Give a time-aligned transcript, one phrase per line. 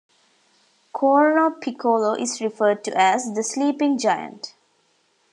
[0.93, 4.55] Corno Piccolo is referred to as, "The Sleeping Giant".